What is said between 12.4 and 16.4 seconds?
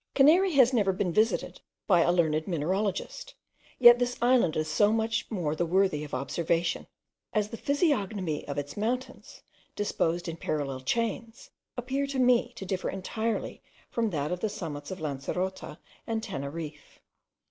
to differ entirely from that of the summits of Lancerota and